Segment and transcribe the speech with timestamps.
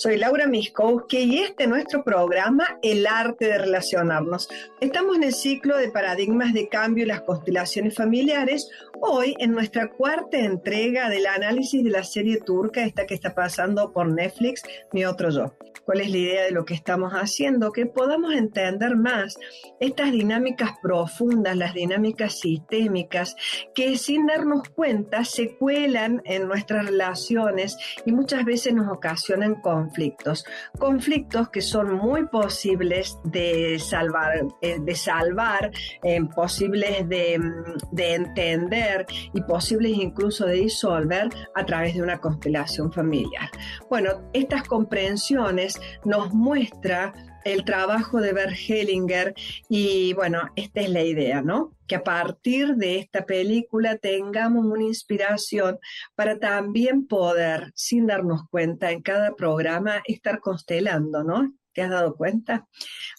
[0.00, 4.48] Soy Laura Miskowski y este es nuestro programa El arte de relacionarnos.
[4.80, 9.90] Estamos en el ciclo de paradigmas de cambio y las constelaciones familiares, hoy en nuestra
[9.90, 14.62] cuarta entrega del análisis de la serie turca, esta que está pasando por Netflix,
[14.92, 15.54] Mi Otro Yo.
[15.84, 17.72] ¿Cuál es la idea de lo que estamos haciendo?
[17.72, 19.36] Que podamos entender más
[19.80, 23.34] estas dinámicas profundas, las dinámicas sistémicas,
[23.74, 30.44] que sin darnos cuenta se cuelan en nuestras relaciones y muchas veces nos ocasionan conflictos
[30.78, 31.48] conflictos.
[31.50, 35.70] Que son muy posibles de salvar, eh, de salvar,
[36.02, 38.89] eh, posibles de, mm, de entender
[39.32, 43.50] y posibles incluso de disolver a través de una constelación familiar.
[43.88, 47.12] Bueno, estas comprensiones nos muestra
[47.44, 49.34] el trabajo de Bert Hellinger
[49.68, 51.74] y bueno, esta es la idea, ¿no?
[51.86, 55.78] Que a partir de esta película tengamos una inspiración
[56.14, 61.54] para también poder, sin darnos cuenta, en cada programa estar constelando, ¿no?
[61.72, 62.66] ¿Te has dado cuenta?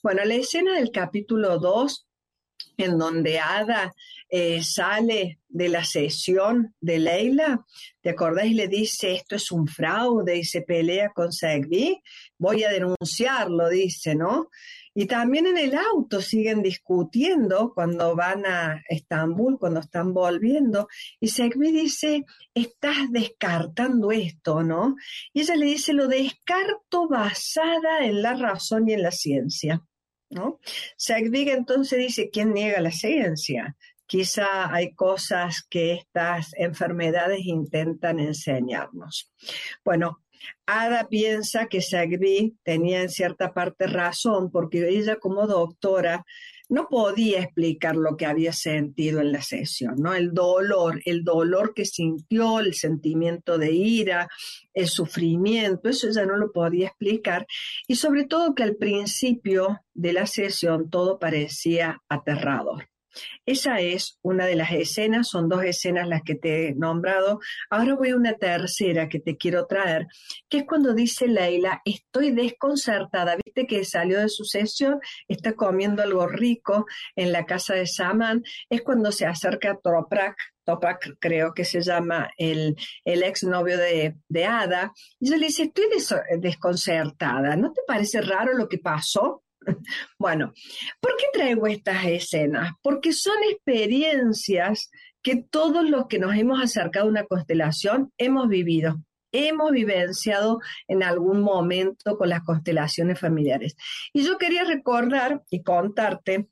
[0.04, 2.08] Bueno, la escena del capítulo 2
[2.78, 3.94] en donde Ada
[4.34, 7.66] eh, sale de la sesión de Leila,
[8.00, 8.46] ¿te acordás?
[8.46, 12.02] Y le dice, esto es un fraude y se pelea con Segbi,
[12.38, 14.50] voy a denunciarlo, dice, ¿no?
[14.94, 20.88] Y también en el auto siguen discutiendo cuando van a Estambul, cuando están volviendo,
[21.20, 24.96] y Segbi dice, estás descartando esto, ¿no?
[25.34, 29.84] Y ella le dice, lo descarto basada en la razón y en la ciencia.
[30.32, 30.60] ¿no?
[31.08, 33.76] Entonces dice, ¿quién niega la ciencia?
[34.12, 39.32] Quizá hay cosas que estas enfermedades intentan enseñarnos.
[39.86, 40.20] Bueno,
[40.66, 46.26] Ada piensa que Sagbi tenía en cierta parte razón porque ella como doctora
[46.68, 50.14] no podía explicar lo que había sentido en la sesión, ¿no?
[50.14, 54.28] El dolor, el dolor que sintió, el sentimiento de ira,
[54.74, 57.48] el sufrimiento, eso ella no lo podía explicar.
[57.88, 62.91] Y sobre todo que al principio de la sesión todo parecía aterrador.
[63.46, 67.40] Esa es una de las escenas, son dos escenas las que te he nombrado.
[67.70, 70.08] Ahora voy a una tercera que te quiero traer,
[70.50, 76.04] que es cuando dice Leila, estoy desconcertada, viste que salió de su sesión, está comiendo
[76.04, 76.86] algo rico
[77.16, 81.82] en la casa de Saman, es cuando se acerca a Toprak, Toprak creo que se
[81.82, 85.86] llama el, el exnovio de, de Ada, y yo le dice, estoy
[86.40, 89.44] desconcertada, ¿no te parece raro lo que pasó?
[90.18, 90.54] Bueno,
[91.00, 92.74] ¿por qué traigo estas escenas?
[92.82, 94.90] Porque son experiencias
[95.22, 101.04] que todos los que nos hemos acercado a una constelación hemos vivido, hemos vivenciado en
[101.04, 103.76] algún momento con las constelaciones familiares.
[104.14, 106.50] Y yo quería recordar y contarte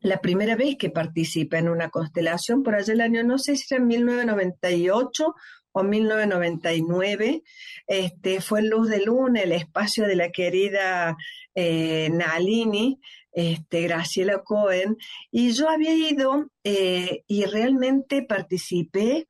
[0.00, 3.74] la primera vez que participé en una constelación, por allá el año, no sé si
[3.74, 5.34] era en 1998
[5.78, 7.42] o 1999,
[7.86, 11.18] este, fue Luz de Luna, el espacio de la querida
[11.54, 12.98] eh, Nalini,
[13.30, 14.96] este, Graciela Cohen,
[15.30, 19.26] y yo había ido eh, y realmente participé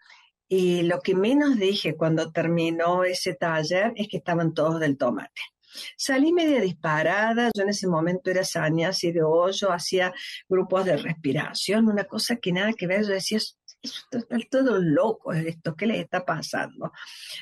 [0.48, 5.42] y lo que menos dije cuando terminó ese taller es que estaban todos del tomate.
[5.96, 10.14] Salí media disparada, yo en ese momento era así de hoyo, hacía
[10.48, 13.40] grupos de respiración, una cosa que nada que ver, yo decía,
[13.86, 16.92] está todo loco esto, ¿qué le está pasando?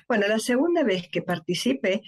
[0.09, 2.03] Bueno, la segunda vez que participé,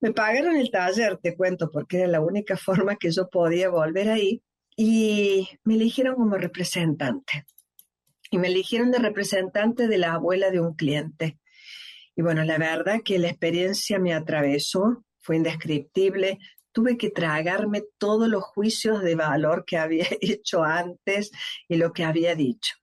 [0.00, 4.08] me pagaron el taller, te cuento, porque era la única forma que yo podía volver
[4.08, 4.42] ahí,
[4.76, 7.44] y me eligieron como representante.
[8.30, 11.38] Y me eligieron de representante de la abuela de un cliente.
[12.16, 16.38] Y bueno, la verdad que la experiencia me atravesó, fue indescriptible.
[16.72, 21.30] Tuve que tragarme todos los juicios de valor que había hecho antes
[21.68, 22.79] y lo que había dicho.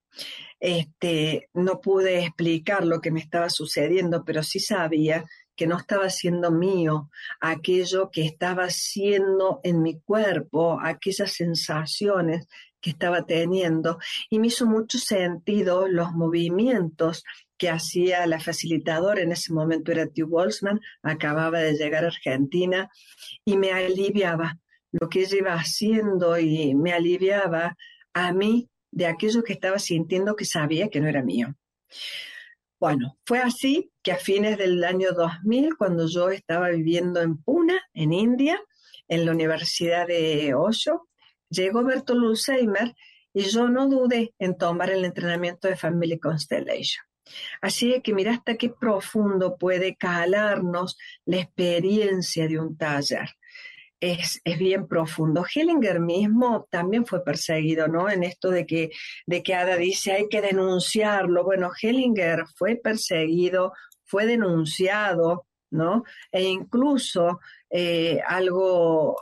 [0.60, 6.10] Este, no pude explicar lo que me estaba sucediendo, pero sí sabía que no estaba
[6.10, 7.10] siendo mío,
[7.42, 12.48] aquello que estaba siendo en mi cuerpo, aquellas sensaciones
[12.80, 13.98] que estaba teniendo.
[14.30, 17.24] Y me hizo mucho sentido los movimientos
[17.58, 22.92] que hacía la facilitadora, en ese momento era Tiu Boltzmann, acababa de llegar a Argentina,
[23.44, 24.60] y me aliviaba
[24.92, 27.76] lo que ella iba haciendo y me aliviaba
[28.14, 31.56] a mí de aquello que estaba sintiendo que sabía que no era mío.
[32.80, 37.80] Bueno, fue así que a fines del año 2000, cuando yo estaba viviendo en Pune,
[37.94, 38.60] en India,
[39.08, 41.08] en la Universidad de Osho,
[41.48, 42.40] llegó Bertolt
[43.34, 47.06] y yo no dudé en tomar el entrenamiento de Family Constellation.
[47.62, 53.30] Así que mira hasta qué profundo puede calarnos la experiencia de un taller
[54.00, 55.44] es, bien profundo.
[55.44, 58.10] Hellinger mismo también fue perseguido, ¿no?
[58.10, 58.92] En esto de que,
[59.26, 61.44] de que Ada dice hay que denunciarlo.
[61.44, 63.74] Bueno, Hellinger fue perseguido,
[64.04, 66.04] fue denunciado ¿no?
[66.32, 67.40] E incluso
[67.70, 69.18] eh, algo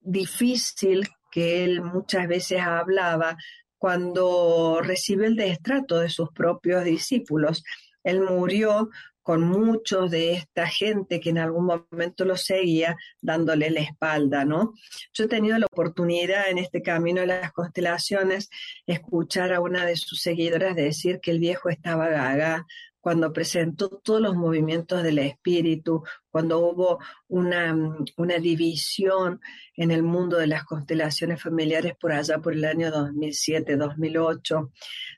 [0.00, 3.36] difícil que él muchas veces hablaba
[3.78, 7.62] cuando recibe el destrato de sus propios discípulos.
[8.02, 8.90] Él murió
[9.22, 14.74] con muchos de esta gente que en algún momento lo seguía dándole la espalda, ¿no?
[15.12, 18.50] Yo he tenido la oportunidad en este camino de las constelaciones
[18.86, 22.66] escuchar a una de sus seguidoras decir que el viejo estaba gaga,
[23.00, 27.74] cuando presentó todos los movimientos del espíritu, cuando hubo una,
[28.16, 29.40] una, división
[29.74, 34.70] en el mundo de las constelaciones familiares por allá por el año 2007, 2008.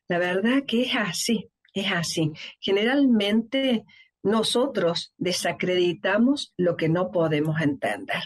[0.08, 2.32] La verdad que es así, es así.
[2.60, 3.84] Generalmente
[4.22, 8.22] nosotros desacreditamos lo que no podemos entender.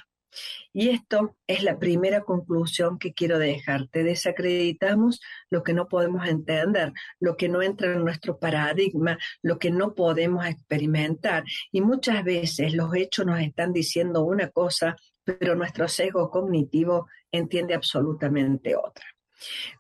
[0.73, 4.05] Y esto es la primera conclusión que quiero dejarte.
[4.05, 9.71] Desacreditamos lo que no podemos entender, lo que no entra en nuestro paradigma, lo que
[9.71, 11.45] no podemos experimentar.
[11.73, 17.75] Y muchas veces los hechos nos están diciendo una cosa, pero nuestro sesgo cognitivo entiende
[17.75, 19.16] absolutamente otra.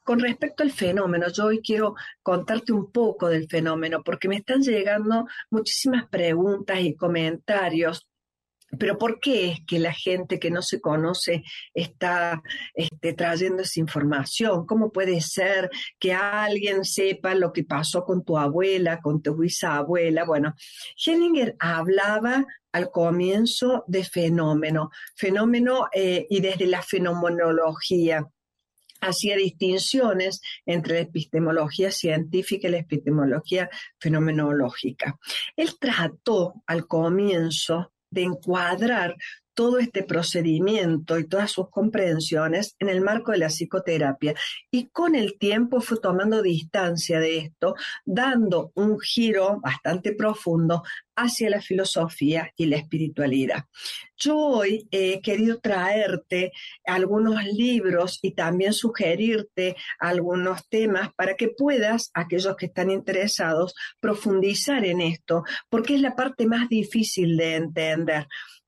[0.02, 4.62] Con respecto al fenómeno, yo hoy quiero contarte un poco del fenómeno porque me están
[4.62, 8.06] llegando muchísimas preguntas y comentarios
[8.78, 12.42] pero ¿por qué es que la gente que no se conoce está
[12.74, 14.66] este, trayendo esa información?
[14.66, 20.24] ¿Cómo puede ser que alguien sepa lo que pasó con tu abuela, con tu bisabuela?
[20.24, 20.54] Bueno,
[21.04, 28.26] Hellinger hablaba al comienzo de fenómeno, fenómeno eh, y desde la fenomenología
[29.06, 33.68] hacía distinciones entre la epistemología científica y la epistemología
[33.98, 35.18] fenomenológica.
[35.56, 39.16] Él trató al comienzo de encuadrar
[39.56, 44.34] todo este procedimiento y todas sus comprensiones en el marco de la psicoterapia.
[44.70, 47.74] Y con el tiempo fue tomando distancia de esto,
[48.04, 50.82] dando un giro bastante profundo
[51.16, 53.64] hacia la filosofía y la espiritualidad.
[54.18, 56.52] Yo hoy he querido traerte
[56.84, 64.84] algunos libros y también sugerirte algunos temas para que puedas, aquellos que están interesados, profundizar
[64.84, 68.26] en esto, porque es la parte más difícil de entender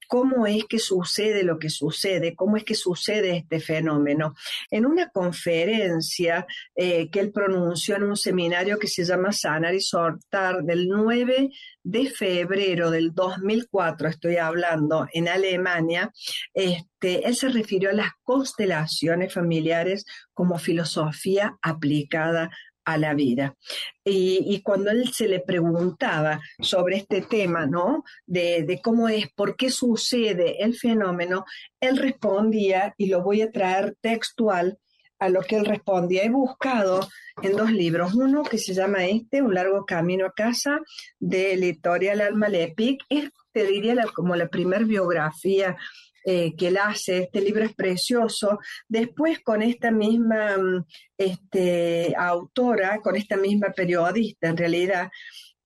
[0.09, 4.35] cómo es que sucede lo que sucede, cómo es que sucede este fenómeno.
[4.71, 9.81] En una conferencia eh, que él pronunció en un seminario que se llama Sanar y
[9.81, 11.51] Sortar del 9
[11.83, 16.11] de febrero del 2004, estoy hablando, en Alemania,
[16.55, 22.51] este, él se refirió a las constelaciones familiares como filosofía aplicada
[22.89, 23.55] a la vida.
[24.03, 28.03] Y, cuando él se le preguntaba sobre este tema, ¿no?
[28.27, 31.45] De, de, cómo es, por qué sucede el fenómeno,
[31.81, 34.79] él respondía, y lo voy a traer textual
[35.19, 36.25] a lo que él respondía.
[36.25, 37.07] He buscado
[37.43, 40.81] en dos libros, uno que se llama este, Un largo camino a casa,
[41.19, 45.77] de editorial Alma Lepic, es, te diría, como la primer biografía
[46.25, 47.19] eh, que él hace.
[47.19, 48.59] Este libro es precioso.
[48.89, 50.85] Después, con esta misma mm,
[51.17, 55.11] este, autora, con esta misma periodista, en realidad,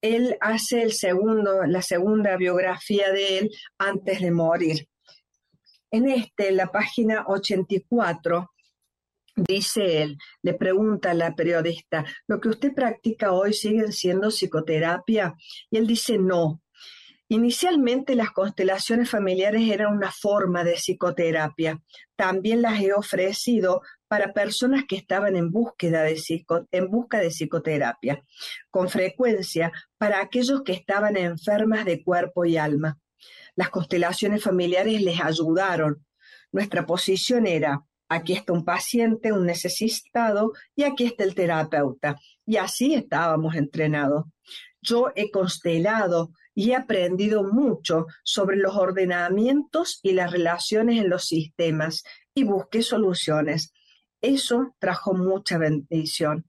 [0.01, 4.89] él hace el segundo, la segunda biografía de él antes de morir.
[5.91, 8.53] En este, la página 84,
[9.35, 15.35] Dice él, le pregunta a la periodista, ¿lo que usted practica hoy sigue siendo psicoterapia?
[15.71, 16.61] Y él dice, no,
[17.33, 21.81] Inicialmente las constelaciones familiares eran una forma de psicoterapia.
[22.15, 26.05] También las he ofrecido para personas que estaban en búsqueda
[26.91, 28.23] busca de psicoterapia,
[28.69, 32.99] con frecuencia para aquellos que estaban enfermas de cuerpo y alma.
[33.57, 36.05] Las constelaciones familiares les ayudaron.
[36.53, 42.17] Nuestra posición era, aquí está un paciente, un necesitado, y aquí está el terapeuta.
[42.45, 44.27] Y así estábamos entrenados.
[44.83, 51.27] Yo he constelado y he aprendido mucho sobre los ordenamientos y las relaciones en los
[51.27, 52.03] sistemas
[52.35, 53.73] y busqué soluciones.
[54.21, 56.47] Eso trajo mucha bendición.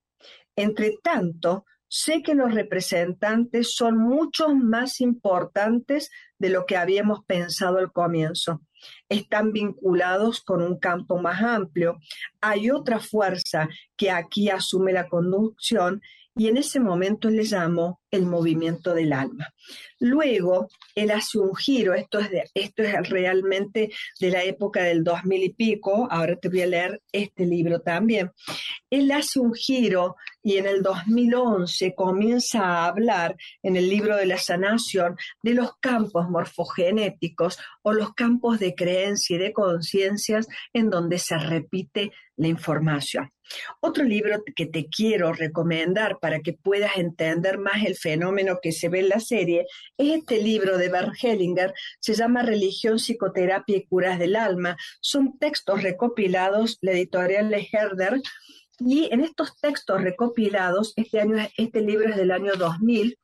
[0.56, 6.10] Entre tanto, sé que los representantes son mucho más importantes
[6.40, 8.62] de lo que habíamos pensado al comienzo.
[9.10, 12.00] Están vinculados con un campo más amplio.
[12.42, 16.02] Hay otra fuerza que aquí asume la conducción
[16.36, 19.53] y en ese momento le llamó el movimiento del alma.
[20.00, 26.08] Luego, él hace un giro, esto es, realmente de la época del 2000 y pico,
[26.12, 28.32] ahora te voy a leer este libro también.
[28.89, 34.25] Él hace un giro y en el 2011 comienza a hablar en el libro de
[34.25, 40.89] la sanación de los campos morfogenéticos o los campos de creencia y de conciencias en
[40.89, 43.32] donde se repite la información.
[43.79, 48.89] Otro libro que te quiero recomendar para que puedas entender más el fenómeno que se
[48.89, 49.65] ve en la serie
[49.98, 54.75] es este libro de Bert Hellinger, se llama Religión, Psicoterapia y Curas del Alma.
[55.01, 58.22] Son textos recopilados, la editorial de Herder,
[58.79, 63.17] y en estos textos recopilados, este, año, este libro es del año 2000,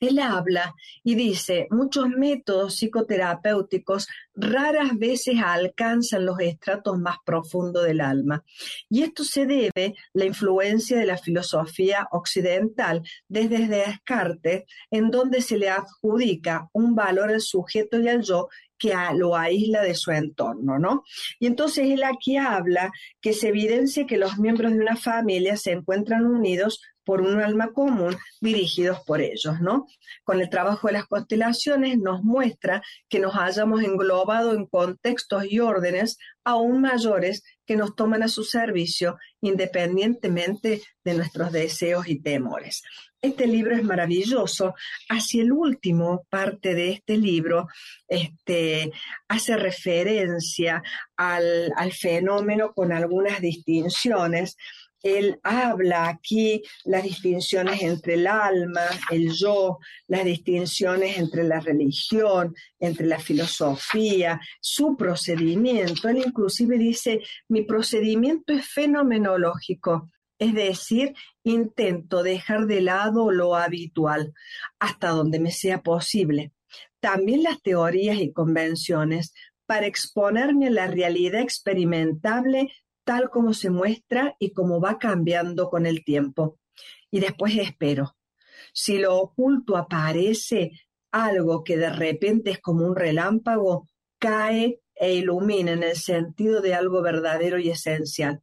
[0.00, 8.00] él habla y dice, muchos métodos psicoterapéuticos raras veces alcanzan los estratos más profundos del
[8.00, 8.44] alma.
[8.88, 15.40] Y esto se debe a la influencia de la filosofía occidental desde Descartes, en donde
[15.40, 18.48] se le adjudica un valor al sujeto y al yo
[18.78, 21.02] que lo aísla de su entorno, ¿no?
[21.40, 25.72] Y entonces él aquí habla que se evidencia que los miembros de una familia se
[25.72, 29.86] encuentran unidos por un alma común dirigidos por ellos, ¿no?
[30.24, 35.60] Con el trabajo de las constelaciones nos muestra que nos hayamos englobado en contextos y
[35.60, 42.82] órdenes aún mayores que nos toman a su servicio independientemente de nuestros deseos y temores.
[43.22, 44.74] Este libro es maravilloso.
[45.08, 47.66] Hacia el último parte de este libro
[48.06, 48.92] este,
[49.28, 50.82] hace referencia
[51.16, 54.56] al, al fenómeno con algunas distinciones
[55.06, 62.54] él habla aquí las distinciones entre el alma, el yo, las distinciones entre la religión,
[62.78, 66.08] entre la filosofía, su procedimiento.
[66.08, 74.34] Él inclusive dice, mi procedimiento es fenomenológico, es decir, intento dejar de lado lo habitual
[74.78, 76.52] hasta donde me sea posible.
[77.00, 79.32] También las teorías y convenciones
[79.66, 82.72] para exponerme a la realidad experimentable
[83.06, 86.58] tal como se muestra y como va cambiando con el tiempo.
[87.08, 88.16] Y después espero.
[88.74, 90.72] Si lo oculto aparece
[91.12, 96.74] algo que de repente es como un relámpago, cae e ilumina en el sentido de
[96.74, 98.42] algo verdadero y esencial,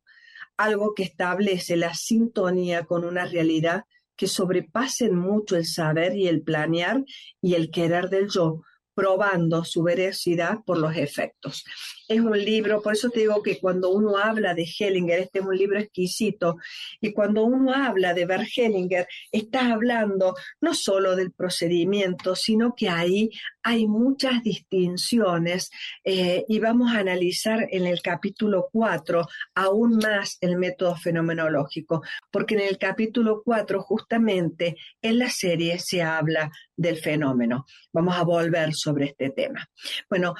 [0.55, 3.83] algo que establece la sintonía con una realidad
[4.15, 7.03] que sobrepasen mucho el saber y el planear
[7.41, 8.61] y el querer del yo,
[8.95, 11.65] probando su veracidad por los efectos.
[12.07, 15.45] Es un libro, por eso te digo que cuando uno habla de Hellinger, este es
[15.45, 16.57] un libro exquisito,
[16.99, 22.89] y cuando uno habla de Bert Hellinger, está hablando no solo del procedimiento, sino que
[22.89, 23.29] ahí
[23.63, 25.71] hay muchas distinciones
[26.03, 32.55] eh, y vamos a analizar en el capítulo 4 aún más el método fenomenológico, porque
[32.55, 37.65] en el capítulo 4 justamente en la serie se habla del fenómeno.
[37.93, 39.69] Vamos a volver sobre este tema.
[40.09, 40.33] Bueno,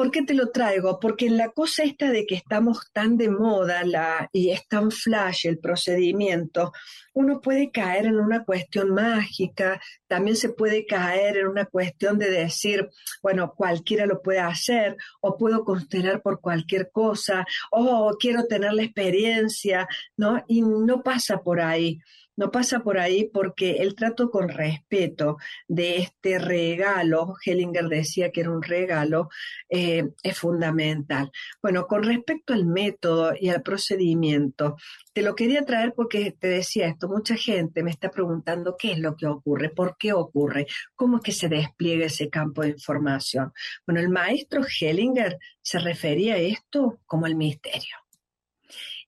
[0.00, 0.98] ¿Por qué te lo traigo?
[0.98, 5.46] Porque en la cosa esta de que estamos tan de moda y es tan flash
[5.46, 6.72] el procedimiento,
[7.12, 12.30] uno puede caer en una cuestión mágica, también se puede caer en una cuestión de
[12.30, 12.88] decir,
[13.22, 18.84] bueno, cualquiera lo puede hacer, o puedo constelar por cualquier cosa, o quiero tener la
[18.84, 20.42] experiencia, ¿no?
[20.48, 22.00] Y no pasa por ahí
[22.36, 25.36] no pasa por ahí porque el trato con respeto
[25.68, 29.28] de este regalo, Hellinger decía que era un regalo,
[29.68, 31.30] eh, es fundamental.
[31.62, 34.76] Bueno, con respecto al método y al procedimiento,
[35.12, 38.98] te lo quería traer porque te decía esto, mucha gente me está preguntando qué es
[38.98, 43.52] lo que ocurre, por qué ocurre, cómo es que se despliega ese campo de información.
[43.86, 47.96] Bueno, el maestro Hellinger se refería a esto como el misterio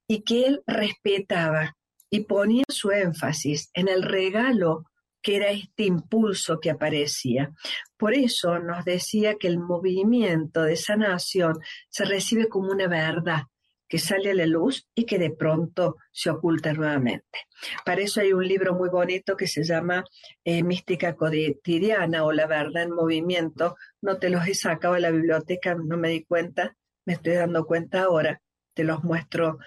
[0.07, 1.76] y que él respetaba
[2.12, 4.85] y ponía su énfasis en el regalo
[5.23, 7.52] que era este impulso que aparecía.
[7.97, 13.45] Por eso nos decía que el movimiento de sanación se recibe como una verdad
[13.88, 17.38] que sale a la luz y que de pronto se oculta nuevamente.
[17.85, 20.04] Para eso hay un libro muy bonito que se llama
[20.45, 23.76] eh, Mística Cotidiana o La Verdad en Movimiento.
[24.02, 26.76] No te los he sacado de la biblioteca, no me di cuenta,
[27.07, 28.42] me estoy dando cuenta ahora,
[28.75, 29.59] te los muestro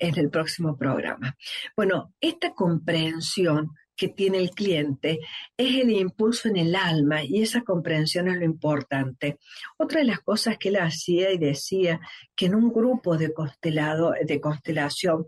[0.00, 1.36] en el próximo programa.
[1.76, 5.20] Bueno, esta comprensión que tiene el cliente
[5.58, 9.38] es el impulso en el alma y esa comprensión es lo importante.
[9.76, 12.00] Otra de las cosas que él hacía y decía
[12.34, 15.26] que en un grupo de, constelado, de constelación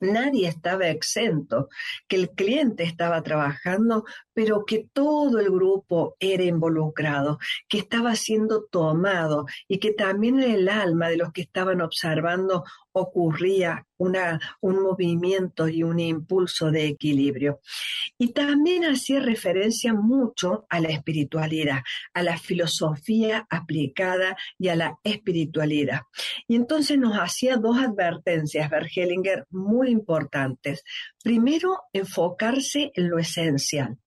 [0.00, 1.68] nadie estaba exento,
[2.08, 7.38] que el cliente estaba trabajando, pero que todo el grupo era involucrado,
[7.68, 13.86] que estaba siendo tomado y que también el alma de los que estaban observando ocurría
[13.98, 17.60] un movimiento y un impulso de equilibrio.
[18.18, 21.82] Y también hacía referencia mucho a la espiritualidad,
[22.14, 26.00] a la filosofía aplicada y a la espiritualidad.
[26.48, 30.82] Y entonces nos hacía dos advertencias, Bergelinger, muy importantes.
[31.22, 33.98] Primero, enfocarse en lo esencial.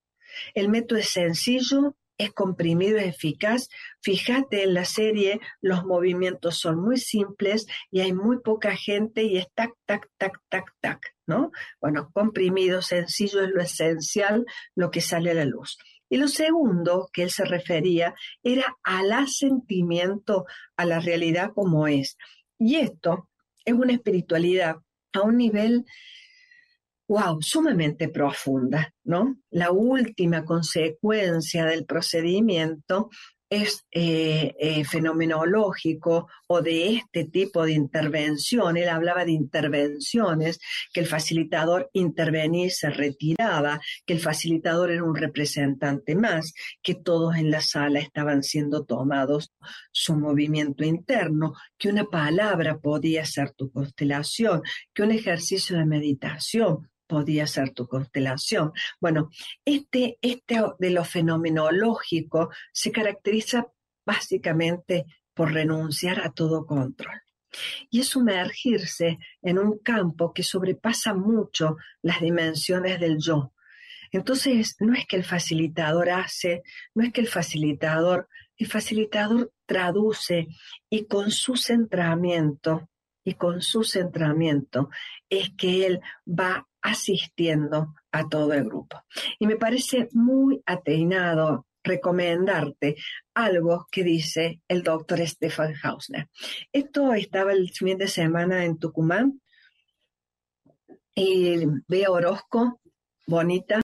[0.55, 3.69] El método es sencillo, es comprimido, es eficaz.
[4.01, 9.37] Fíjate en la serie, los movimientos son muy simples y hay muy poca gente y
[9.37, 11.51] es tac, tac, tac, tac, tac, ¿no?
[11.81, 15.77] Bueno, comprimido, sencillo es lo esencial, lo que sale a la luz.
[16.09, 20.45] Y lo segundo que él se refería era al asentimiento
[20.77, 22.17] a la realidad como es.
[22.59, 23.29] Y esto
[23.65, 24.75] es una espiritualidad
[25.13, 25.85] a un nivel
[27.07, 29.37] wow, sumamente profunda, ¿no?
[29.51, 33.09] La última consecuencia del procedimiento
[33.53, 38.77] es eh, eh, fenomenológico o de este tipo de intervención.
[38.77, 40.59] Él hablaba de intervenciones,
[40.91, 46.95] que el facilitador intervenía y se retiraba, que el facilitador era un representante más, que
[46.95, 49.53] todos en la sala estaban siendo tomados
[49.91, 54.63] su movimiento interno, que una palabra podía ser tu constelación,
[54.95, 58.71] que un ejercicio de meditación podía ser tu constelación.
[58.99, 59.29] Bueno,
[59.65, 63.67] este, este de lo fenomenológico se caracteriza
[64.05, 67.21] básicamente por renunciar a todo control.
[67.89, 73.53] Y es sumergirse en un campo que sobrepasa mucho las dimensiones del yo.
[74.11, 76.61] Entonces, no es que el facilitador hace,
[76.93, 80.47] no es que el facilitador, el facilitador traduce
[80.89, 82.89] y con su centramiento,
[83.23, 84.89] y con su centramiento
[85.29, 89.03] es que él va asistiendo a todo el grupo.
[89.39, 92.95] Y me parece muy atinado recomendarte
[93.33, 96.29] algo que dice el doctor Stefan Hausner.
[96.71, 99.41] Esto estaba el fin de semana en Tucumán
[101.15, 102.79] y Bea Orozco,
[103.27, 103.81] bonita,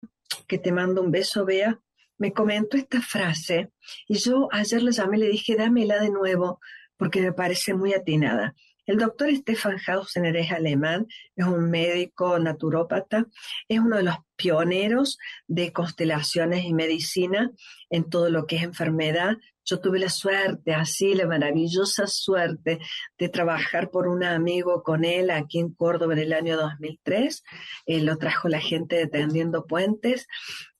[0.48, 1.80] que te mando un beso, Bea,
[2.18, 3.72] me comentó esta frase
[4.08, 6.60] y yo ayer le llamé y le dije, dámela de nuevo
[6.98, 8.56] porque me parece muy atinada.
[8.90, 11.06] El doctor Stefan Hausner es alemán,
[11.36, 13.28] es un médico naturópata,
[13.68, 17.52] es uno de los pioneros de constelaciones y medicina
[17.92, 19.38] en todo lo que es enfermedad.
[19.64, 22.80] Yo tuve la suerte, así la maravillosa suerte
[23.20, 27.44] de trabajar por un amigo con él aquí en Córdoba en el año 2003.
[27.86, 30.26] lo trajo la gente de Tendiendo Puentes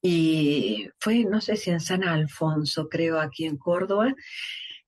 [0.02, 4.16] y fue, no sé si en San Alfonso, creo, aquí en Córdoba.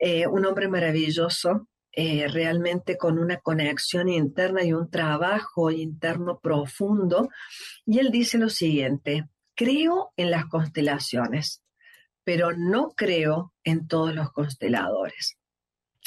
[0.03, 7.29] Eh, un hombre maravilloso, eh, realmente con una conexión interna y un trabajo interno profundo.
[7.85, 11.61] Y él dice lo siguiente, creo en las constelaciones,
[12.23, 15.37] pero no creo en todos los consteladores.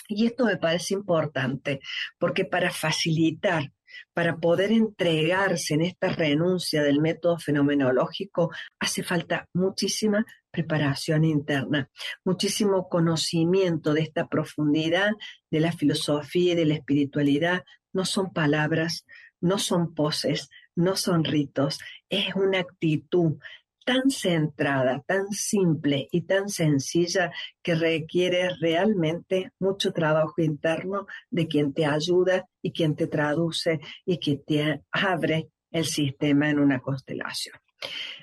[0.08, 1.80] Y esto me parece importante
[2.18, 3.72] porque para facilitar
[4.12, 11.90] para poder entregarse en esta renuncia del método fenomenológico hace falta muchísima preparación interna,
[12.24, 15.10] muchísimo conocimiento de esta profundidad
[15.50, 17.64] de la filosofía y de la espiritualidad.
[17.92, 19.04] No son palabras,
[19.40, 21.78] no son poses, no son ritos,
[22.08, 23.38] es una actitud,
[23.84, 27.30] tan centrada, tan simple y tan sencilla
[27.62, 34.18] que requiere realmente mucho trabajo interno de quien te ayuda y quien te traduce y
[34.18, 37.56] que te abre el sistema en una constelación.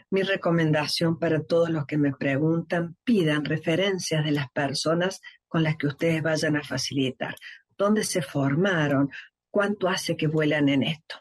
[0.10, 5.78] Mi recomendación para todos los que me preguntan, pidan referencias de las personas con las
[5.78, 7.36] que ustedes vayan a facilitar,
[7.78, 9.10] dónde se formaron,
[9.50, 11.21] cuánto hace que vuelan en esto.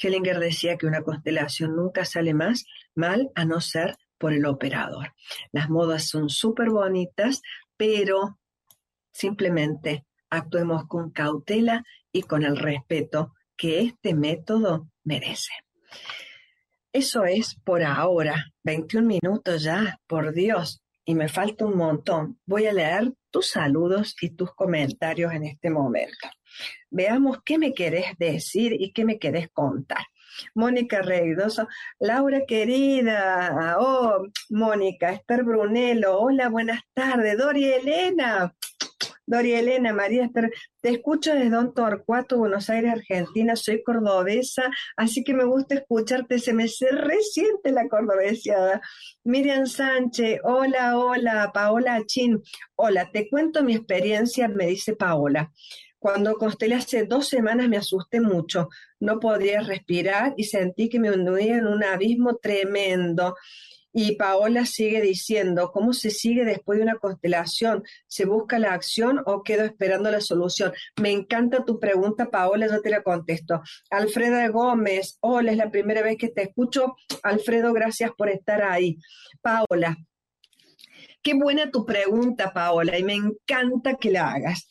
[0.00, 5.14] Hellinger decía que una constelación nunca sale más mal a no ser por el operador.
[5.52, 7.42] Las modas son súper bonitas,
[7.76, 8.38] pero
[9.12, 15.52] simplemente actuemos con cautela y con el respeto que este método merece.
[16.92, 18.46] Eso es por ahora.
[18.64, 22.40] 21 minutos ya, por Dios, y me falta un montón.
[22.46, 26.28] Voy a leer tus saludos y tus comentarios en este momento.
[26.90, 30.04] Veamos qué me querés decir y qué me querés contar.
[30.54, 38.54] Mónica Reidoso, Laura querida, oh, Mónica, Esther Brunello, hola, buenas tardes, Dori Elena,
[39.26, 45.22] Dori Elena, María Esther, te escucho desde Don Torcuato, Buenos Aires, Argentina, soy cordobesa, así
[45.22, 48.80] que me gusta escucharte, se me resiente la cordobesiada.
[49.22, 52.42] Miriam Sánchez, hola, hola, Paola Chin,
[52.74, 55.52] hola, te cuento mi experiencia, me dice Paola.
[56.00, 61.10] Cuando constelé hace dos semanas me asusté mucho, no podía respirar y sentí que me
[61.10, 63.36] hundía en un abismo tremendo.
[63.92, 67.82] Y Paola sigue diciendo, ¿cómo se sigue después de una constelación?
[68.06, 70.72] ¿Se busca la acción o quedo esperando la solución?
[70.98, 73.60] Me encanta tu pregunta, Paola, yo te la contesto.
[73.90, 76.96] Alfreda Gómez, hola, es la primera vez que te escucho.
[77.22, 78.96] Alfredo, gracias por estar ahí.
[79.42, 79.98] Paola,
[81.20, 84.66] qué buena tu pregunta, Paola, y me encanta que la hagas.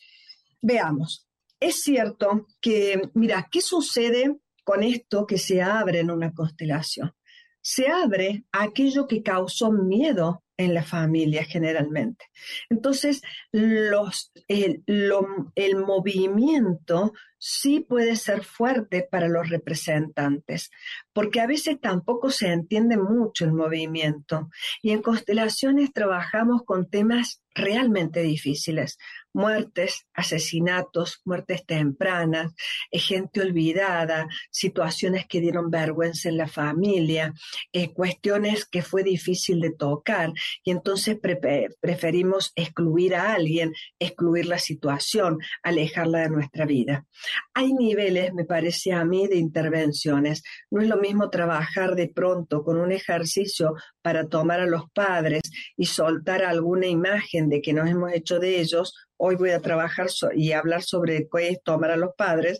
[0.62, 1.26] Veamos,
[1.58, 7.12] es cierto que, mira, ¿qué sucede con esto que se abre en una constelación?
[7.60, 12.26] Se abre aquello que causó miedo en la familia generalmente.
[12.68, 20.70] Entonces, los, el, el movimiento sí puede ser fuerte para los representantes,
[21.12, 24.50] porque a veces tampoco se entiende mucho el movimiento.
[24.82, 28.98] Y en constelaciones trabajamos con temas realmente difíciles,
[29.32, 32.52] muertes, asesinatos, muertes tempranas,
[32.90, 37.34] eh, gente olvidada, situaciones que dieron vergüenza en la familia,
[37.72, 40.32] eh, cuestiones que fue difícil de tocar
[40.64, 41.18] y entonces
[41.80, 47.06] preferimos excluir a alguien, excluir la situación, alejarla de nuestra vida.
[47.54, 50.42] Hay niveles, me parece a mí, de intervenciones.
[50.70, 55.42] No es lo mismo trabajar de pronto con un ejercicio para tomar a los padres
[55.76, 60.06] y soltar alguna imagen de que nos hemos hecho de ellos hoy voy a trabajar
[60.34, 62.58] y hablar sobre qué es tomar a los padres,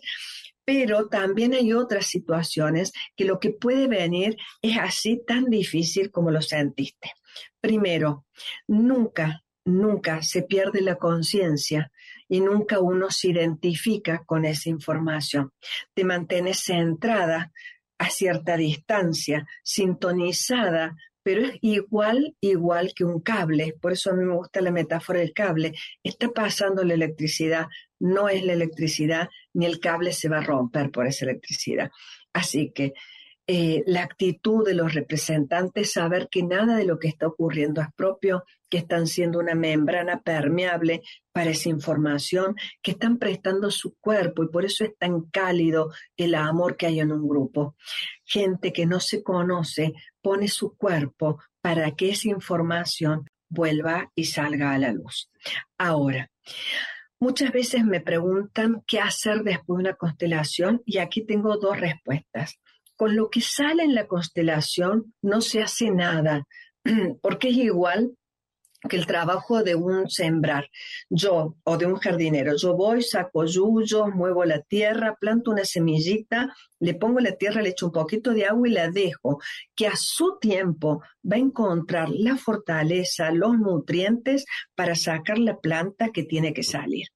[0.63, 6.29] pero también hay otras situaciones que lo que puede venir es así tan difícil como
[6.29, 7.11] lo sentiste.
[7.59, 8.25] Primero,
[8.67, 11.91] nunca, nunca se pierde la conciencia
[12.27, 15.51] y nunca uno se identifica con esa información.
[15.93, 17.51] Te mantienes centrada
[17.97, 23.75] a cierta distancia, sintonizada pero es igual, igual que un cable.
[23.79, 25.73] Por eso a mí me gusta la metáfora del cable.
[26.03, 27.67] Está pasando la electricidad,
[27.99, 31.91] no es la electricidad, ni el cable se va a romper por esa electricidad.
[32.33, 32.93] Así que
[33.53, 37.89] eh, la actitud de los representantes, saber que nada de lo que está ocurriendo es
[37.97, 41.01] propio, que están siendo una membrana permeable
[41.33, 46.35] para esa información, que están prestando su cuerpo y por eso es tan cálido el
[46.35, 47.75] amor que hay en un grupo.
[48.23, 54.71] Gente que no se conoce pone su cuerpo para que esa información vuelva y salga
[54.71, 55.29] a la luz.
[55.77, 56.31] Ahora,
[57.19, 62.60] muchas veces me preguntan qué hacer después de una constelación y aquí tengo dos respuestas.
[63.01, 66.45] Con lo que sale en la constelación no se hace nada,
[67.23, 68.15] porque es igual
[68.87, 70.69] que el trabajo de un sembrar,
[71.09, 76.55] yo o de un jardinero, yo voy, saco yuyos, muevo la tierra, planto una semillita,
[76.79, 79.39] le pongo la tierra, le echo un poquito de agua y la dejo,
[79.73, 86.11] que a su tiempo va a encontrar la fortaleza, los nutrientes para sacar la planta
[86.11, 87.07] que tiene que salir.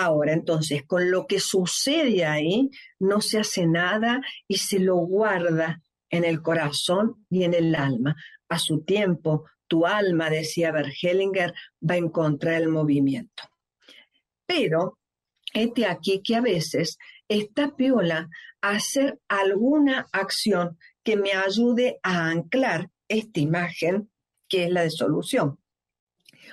[0.00, 5.82] Ahora, entonces, con lo que sucede ahí, no se hace nada y se lo guarda
[6.08, 8.14] en el corazón y en el alma.
[8.48, 13.42] A su tiempo, tu alma, decía Bergelinger, va a encontrar el movimiento.
[14.46, 15.00] Pero,
[15.52, 18.28] este aquí que a veces está piola
[18.60, 24.12] hacer alguna acción que me ayude a anclar esta imagen
[24.48, 25.58] que es la de solución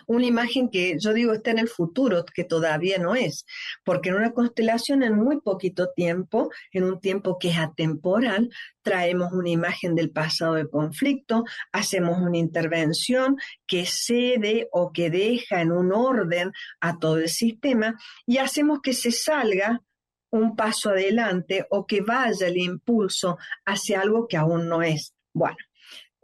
[0.08, 3.46] una imagen que yo digo está en el futuro, que todavía no es,
[3.84, 8.50] porque en una constelación en muy poquito tiempo, en un tiempo que es atemporal,
[8.82, 15.62] traemos una imagen del pasado de conflicto, hacemos una intervención que cede o que deja
[15.62, 19.82] en un orden a todo el sistema y hacemos que se salga
[20.30, 25.14] un paso adelante o que vaya el impulso hacia algo que aún no es.
[25.34, 25.58] Bueno,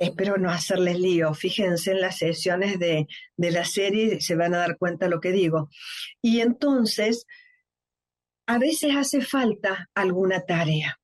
[0.02, 1.32] Espero no hacerles lío.
[1.36, 3.06] Fíjense en las sesiones de,
[3.38, 5.70] de la serie, se van a dar cuenta de lo que digo.
[6.24, 7.28] Y entonces,
[8.48, 11.00] a veces hace falta alguna tarea.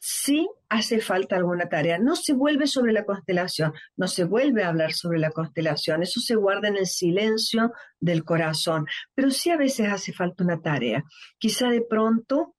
[0.00, 1.98] Sí hace falta alguna tarea.
[1.98, 6.02] No se vuelve sobre la constelación, no se vuelve a hablar sobre la constelación.
[6.02, 8.86] Eso se guarda en el silencio del corazón.
[9.14, 11.04] Pero sí a veces hace falta una tarea.
[11.38, 12.56] Quizá de pronto,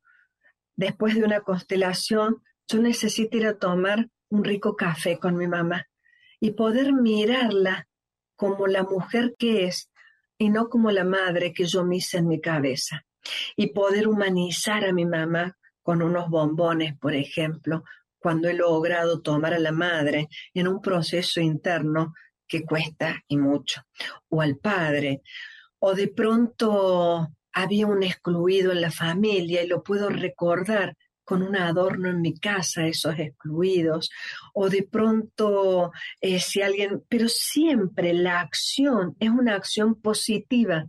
[0.78, 5.88] después de una constelación, yo necesito ir a tomar un rico café con mi mamá
[6.40, 7.88] y poder mirarla
[8.36, 9.90] como la mujer que es
[10.38, 13.06] y no como la madre que yo me en mi cabeza.
[13.56, 17.84] Y poder humanizar a mi mamá con unos bombones, por ejemplo,
[18.20, 22.14] cuando he logrado tomar a la madre en un proceso interno
[22.48, 23.82] que cuesta y mucho.
[24.30, 25.22] O al padre.
[25.80, 30.96] O de pronto había un excluido en la familia y lo puedo recordar
[31.28, 34.10] con un adorno en mi casa, esos excluidos,
[34.54, 40.86] o de pronto eh, si alguien, pero siempre la acción es una acción positiva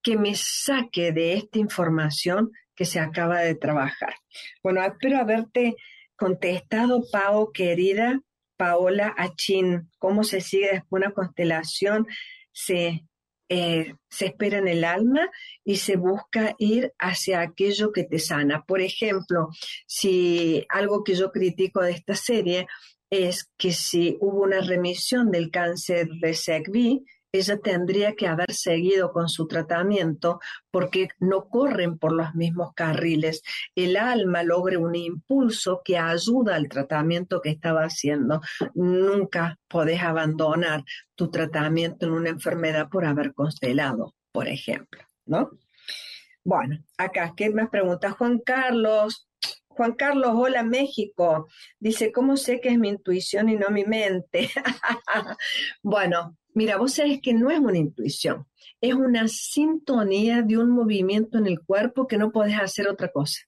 [0.00, 4.14] que me saque de esta información que se acaba de trabajar.
[4.62, 5.76] Bueno, espero haberte
[6.16, 8.18] contestado, Pao, querida
[8.56, 12.06] Paola Achín, cómo se sigue después una constelación.
[12.50, 13.04] Se
[13.54, 15.30] eh, se espera en el alma
[15.62, 18.64] y se busca ir hacia aquello que te sana.
[18.66, 19.50] Por ejemplo,
[19.86, 22.66] si algo que yo critico de esta serie
[23.10, 29.10] es que si hubo una remisión del cáncer de SECV, ella tendría que haber seguido
[29.10, 30.38] con su tratamiento
[30.70, 33.42] porque no corren por los mismos carriles.
[33.74, 38.42] El alma logra un impulso que ayuda al tratamiento que estaba haciendo.
[38.74, 45.50] Nunca podés abandonar tu tratamiento en una enfermedad por haber constelado, por ejemplo, ¿no?
[46.44, 49.28] Bueno, acá, ¿qué me pregunta Juan Carlos?
[49.68, 51.48] Juan Carlos, hola México.
[51.78, 54.50] Dice, ¿cómo sé que es mi intuición y no mi mente?
[55.82, 58.46] bueno, mira, vos sabés que no es una intuición,
[58.80, 63.40] es una sintonía de un movimiento en el cuerpo que no podés hacer otra cosa.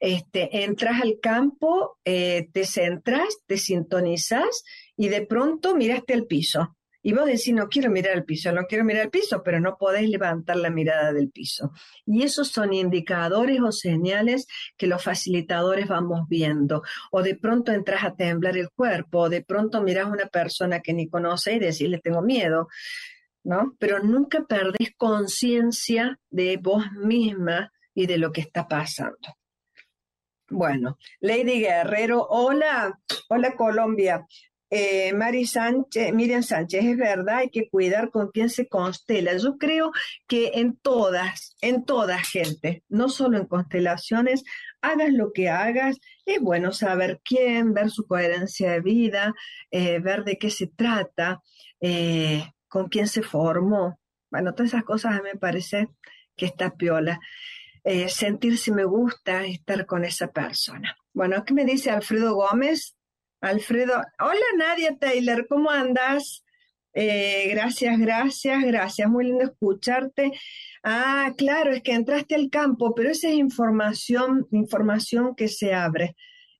[0.00, 4.64] Este, entras al campo, eh, te centras, te sintonizas
[4.96, 6.76] y de pronto miraste al piso.
[7.02, 9.76] Y vos decís, no quiero mirar el piso, no quiero mirar el piso, pero no
[9.76, 11.72] podés levantar la mirada del piso.
[12.04, 16.82] Y esos son indicadores o señales que los facilitadores vamos viendo.
[17.12, 20.80] O de pronto entras a temblar el cuerpo, o de pronto miras a una persona
[20.80, 22.68] que ni conoce y decís, le tengo miedo.
[23.44, 23.76] ¿No?
[23.78, 29.38] Pero nunca perdés conciencia de vos misma y de lo que está pasando.
[30.50, 34.26] Bueno, Lady Guerrero, hola, hola Colombia.
[34.70, 35.12] Eh,
[35.46, 39.36] Sánchez, Miriam Sánchez, es verdad, hay que cuidar con quién se constela.
[39.36, 39.92] Yo creo
[40.26, 44.44] que en todas, en toda gente, no solo en constelaciones,
[44.82, 49.34] hagas lo que hagas, es bueno saber quién, ver su coherencia de vida,
[49.70, 51.42] eh, ver de qué se trata,
[51.80, 53.98] eh, con quién se formó.
[54.30, 55.88] Bueno, todas esas cosas a mí me parece
[56.36, 57.20] que está piola.
[58.08, 60.94] sentir si me gusta estar con esa persona.
[61.14, 62.97] Bueno, ¿qué me dice Alfredo Gómez?
[63.40, 66.44] Alfredo, hola Nadia Taylor, ¿cómo andas?
[66.92, 70.32] Eh, gracias, gracias, gracias, muy lindo escucharte.
[70.82, 76.16] Ah, claro, es que entraste al campo, pero esa es información, información que se abre.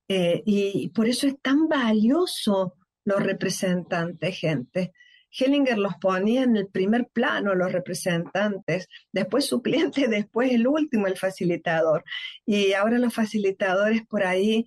[0.07, 4.93] Eh, y por eso es tan valioso los representantes, gente.
[5.31, 11.09] Hellinger los ponía en el primer plano, los representantes, después su cliente, después el último,
[11.09, 12.05] el facilitador.
[12.47, 14.67] Y ahora los facilitadores por ahí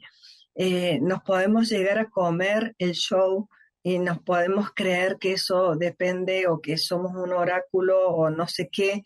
[0.55, 3.49] eh, nos podemos llegar a comer el show
[3.83, 8.69] y nos podemos creer que eso depende o que somos un oráculo o no sé
[8.71, 9.03] qué.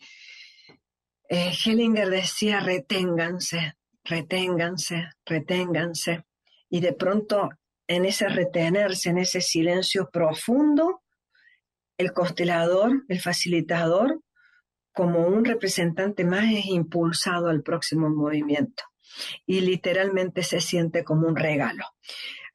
[1.28, 6.24] Eh, Hellinger decía, reténganse, reténganse, reténganse.
[6.68, 7.50] Y de pronto,
[7.86, 11.02] en ese retenerse, en ese silencio profundo,
[11.96, 14.20] el constelador, el facilitador,
[14.92, 18.84] como un representante más, es impulsado al próximo movimiento
[19.46, 21.84] y literalmente se siente como un regalo.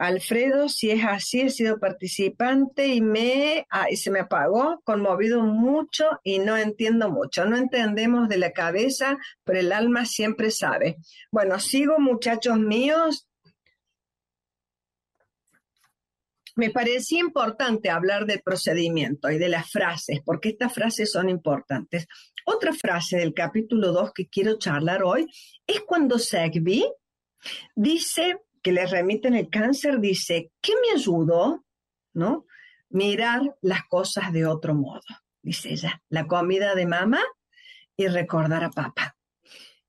[0.02, 5.44] Alfredo, si es así, he sido participante y me ah, y se me apagó, conmovido
[5.44, 7.46] mucho y no entiendo mucho.
[7.46, 10.98] No entendemos de la cabeza, pero el alma siempre sabe.
[11.32, 13.28] Bueno, sigo muchachos míos.
[16.56, 22.08] Me parecía importante hablar del procedimiento y de las frases, porque estas frases son importantes.
[22.46, 25.28] Otra frase del capítulo 2 que quiero charlar hoy
[25.68, 26.86] es cuando Segby
[27.76, 31.66] dice, que le remiten el cáncer, dice, ¿qué me ayudó?
[32.14, 32.46] ¿No?
[32.90, 35.02] Mirar las cosas de otro modo,
[35.42, 37.22] dice ella, la comida de mamá
[37.96, 39.16] y recordar a papá.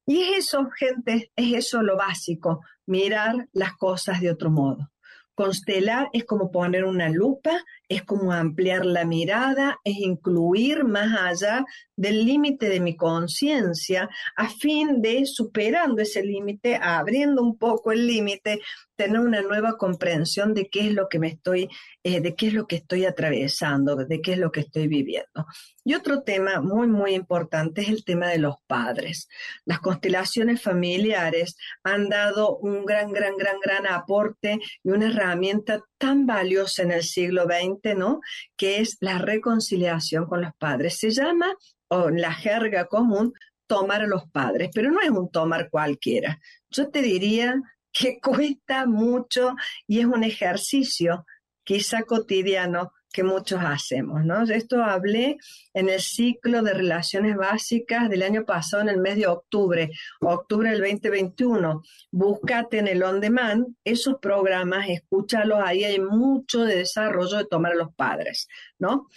[0.06, 4.92] Y es eso, gente, es eso lo básico, mirar las cosas de otro modo.
[5.34, 11.64] Constelar es como poner una lupa, es como ampliar la mirada, es incluir más allá
[11.96, 18.06] del límite de mi conciencia a fin de, superando ese límite, abriendo un poco el
[18.06, 18.60] límite,
[18.96, 21.68] tener una nueva comprensión de qué es lo que me estoy,
[22.04, 25.46] eh, de qué es lo que estoy atravesando, de qué es lo que estoy viviendo.
[25.84, 29.28] Y otro tema muy, muy importante es el tema de los padres.
[29.64, 36.26] Las constelaciones familiares han dado un gran, gran, gran, gran aporte y una herramienta tan
[36.26, 38.20] valiosa en el siglo XX, ¿no?
[38.56, 40.98] Que es la reconciliación con los padres.
[40.98, 41.54] Se llama,
[41.86, 43.32] o la jerga común,
[43.68, 46.40] tomar a los padres, pero no es un tomar cualquiera.
[46.70, 47.54] Yo te diría
[47.92, 49.54] que cuesta mucho
[49.86, 51.24] y es un ejercicio
[51.62, 54.42] quizá cotidiano que muchos hacemos, ¿no?
[54.42, 55.36] Esto hablé
[55.74, 60.70] en el ciclo de relaciones básicas del año pasado, en el mes de octubre, octubre
[60.70, 61.82] del 2021.
[62.10, 67.72] Búscate en el on demand esos programas, escúchalos, ahí hay mucho de desarrollo de tomar
[67.72, 68.48] a los padres,
[68.78, 69.08] ¿no?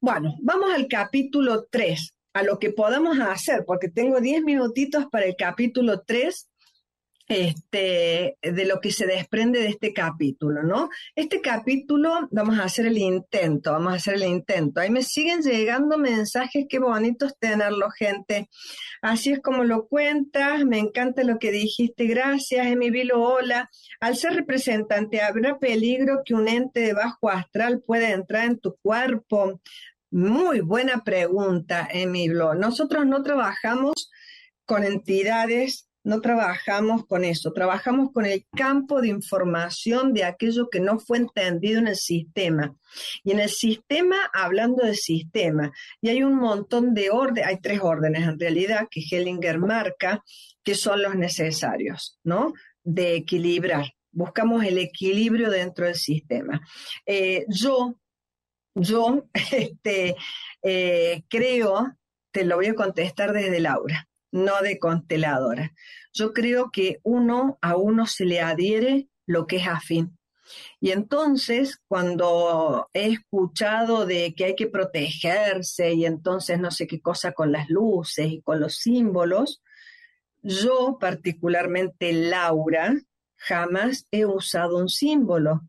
[0.00, 5.26] Bueno, vamos al capítulo 3, a lo que podamos hacer, porque tengo 10 minutitos para
[5.26, 6.48] el capítulo 3
[7.28, 10.88] este, de lo que se desprende de este capítulo, ¿no?
[11.14, 14.80] Este capítulo, vamos a hacer el intento, vamos a hacer el intento.
[14.80, 18.48] Ahí me siguen llegando mensajes, qué bonitos tenerlo, gente.
[19.00, 23.70] Así es como lo cuentas, me encanta lo que dijiste, gracias, Emivilo, hola.
[24.00, 28.76] Al ser representante, ¿habrá peligro que un ente de bajo astral pueda entrar en tu
[28.82, 29.60] cuerpo?
[30.10, 32.56] Muy buena pregunta en mi blog.
[32.56, 34.10] Nosotros no trabajamos
[34.66, 40.80] con entidades, no trabajamos con eso, trabajamos con el campo de información de aquello que
[40.80, 42.74] no fue entendido en el sistema.
[43.22, 47.80] Y en el sistema, hablando de sistema, y hay un montón de órdenes, hay tres
[47.80, 50.24] órdenes en realidad que Hellinger marca,
[50.64, 52.52] que son los necesarios, ¿no?
[52.82, 53.86] De equilibrar.
[54.10, 56.60] Buscamos el equilibrio dentro del sistema.
[57.06, 57.96] Eh, yo,
[58.74, 60.16] yo, este,
[60.62, 61.96] eh, creo,
[62.32, 65.72] te lo voy a contestar desde Laura no de consteladora.
[66.12, 70.18] Yo creo que uno a uno se le adhiere lo que es afín.
[70.80, 77.00] Y entonces, cuando he escuchado de que hay que protegerse y entonces no sé qué
[77.00, 79.62] cosa con las luces y con los símbolos,
[80.42, 82.94] yo particularmente, Laura,
[83.36, 85.62] jamás he usado un símbolo,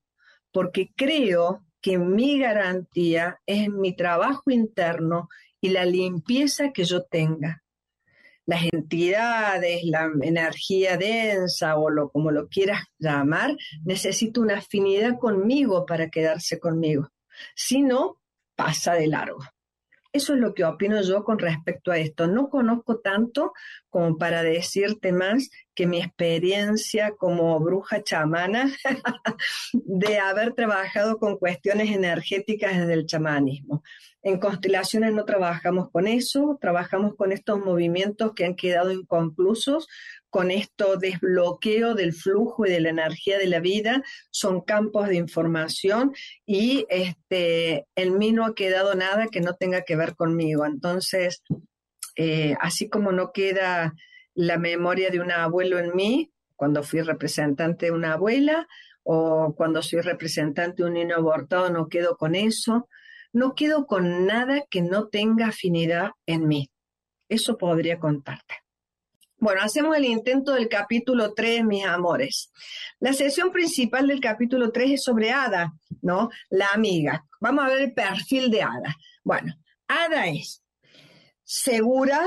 [0.52, 5.30] porque creo que mi garantía es mi trabajo interno
[5.62, 7.63] y la limpieza que yo tenga
[8.46, 15.86] las entidades, la energía densa o lo como lo quieras llamar, necesita una afinidad conmigo
[15.86, 17.10] para quedarse conmigo.
[17.56, 18.20] Si no,
[18.56, 19.40] pasa de largo.
[20.14, 22.28] Eso es lo que opino yo con respecto a esto.
[22.28, 23.52] No conozco tanto
[23.90, 28.72] como para decirte más que mi experiencia como bruja chamana
[29.74, 33.82] de haber trabajado con cuestiones energéticas desde el chamanismo.
[34.22, 39.88] En constelaciones no trabajamos con eso, trabajamos con estos movimientos que han quedado inconclusos,
[40.34, 45.16] con esto desbloqueo del flujo y de la energía de la vida, son campos de
[45.16, 46.12] información
[46.44, 50.66] y este, en mí no ha quedado nada que no tenga que ver conmigo.
[50.66, 51.44] Entonces,
[52.16, 53.94] eh, así como no queda
[54.34, 58.68] la memoria de un abuelo en mí, cuando fui representante de una abuela,
[59.04, 62.88] o cuando soy representante de un niño abortado, no quedo con eso
[63.34, 66.70] no quedo con nada que no tenga afinidad en mí.
[67.30, 68.63] Eso podría contarte.
[69.44, 72.50] Bueno, hacemos el intento del capítulo 3, mis amores.
[73.02, 76.30] La sesión principal del capítulo 3 es sobre Ada, ¿no?
[76.50, 77.26] La amiga.
[77.42, 78.96] Vamos a ver el perfil de Ada.
[79.22, 79.54] Bueno,
[79.86, 80.64] Ada es
[81.44, 82.26] segura,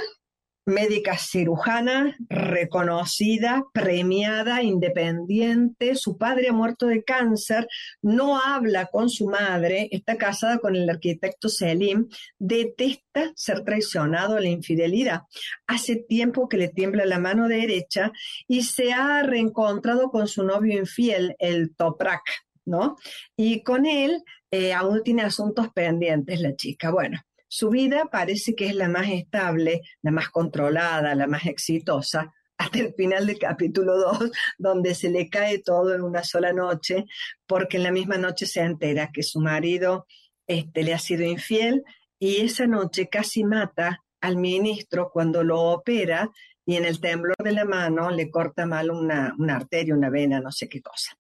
[0.67, 5.95] médica cirujana, reconocida, premiada, independiente.
[5.95, 7.69] Su padre ha muerto de cáncer,
[8.03, 14.41] no habla con su madre, está casada con el arquitecto Selim, detesta ser traicionado a
[14.41, 15.23] la infidelidad.
[15.69, 18.11] Hace tiempo que le tiembla la mano derecha
[18.49, 22.23] y se ha reencontrado con su novio infiel, el Toprak.
[22.69, 22.97] ¿No?
[23.37, 26.91] Y con él eh, aún tiene asuntos pendientes la chica.
[26.91, 32.33] Bueno, su vida parece que es la más estable, la más controlada, la más exitosa,
[32.59, 37.05] hasta el final del capítulo 2, donde se le cae todo en una sola noche,
[37.47, 40.07] porque en la misma noche se entera que su marido
[40.47, 41.85] este, le ha sido infiel
[42.19, 46.31] y esa noche casi mata al ministro cuando lo opera
[46.65, 50.41] y en el temblor de la mano le corta mal una, una arteria, una vena,
[50.41, 51.17] no sé qué cosa.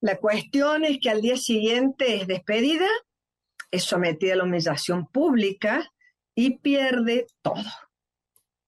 [0.00, 2.86] La cuestión es que al día siguiente es despedida
[3.70, 5.90] es sometida a la humillación pública
[6.34, 7.64] y pierde todo.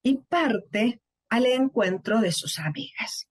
[0.02, 3.28] Y parte al encuentro de sus amigas.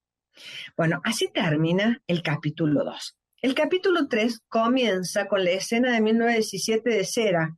[0.76, 3.16] Bueno, así termina el capítulo 2.
[3.40, 7.56] El capítulo 3 comienza con la escena de 1917 de Cera,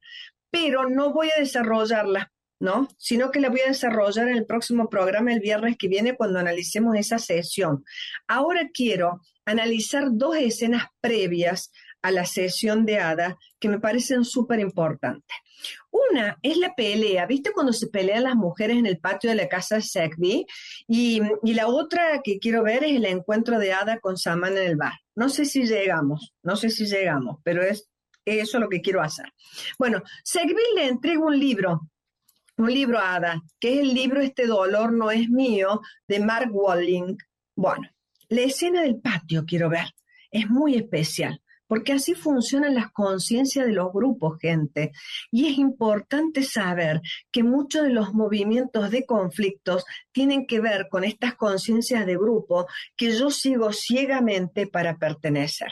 [0.50, 2.88] pero no voy a desarrollarla, ¿no?
[2.98, 6.38] Sino que la voy a desarrollar en el próximo programa el viernes que viene cuando
[6.38, 7.84] analicemos esa sesión.
[8.26, 14.60] Ahora quiero analizar dos escenas previas a la sesión de Ada que me parecen súper
[14.60, 15.36] importantes.
[15.90, 19.48] Una es la pelea, ¿viste cuando se pelean las mujeres en el patio de la
[19.48, 20.46] casa Segby?
[20.86, 21.20] Y,
[21.52, 24.94] la otra que quiero ver es el encuentro de Ada con Saman en el bar.
[25.14, 27.90] No sé si llegamos, no sé si llegamos, pero es
[28.24, 29.26] eso lo que quiero hacer.
[29.78, 31.90] Bueno, Segby le entrega un libro,
[32.56, 36.50] un libro a Ada, que es el libro Este dolor no es mío, de Mark
[36.52, 37.16] Walling.
[37.54, 37.88] Bueno,
[38.28, 39.92] la escena del patio quiero ver,
[40.30, 44.90] es muy especial porque así funcionan las conciencias de los grupos, gente.
[45.30, 51.04] Y es importante saber que muchos de los movimientos de conflictos tienen que ver con
[51.04, 55.68] estas conciencias de grupo que yo sigo ciegamente para pertenecer.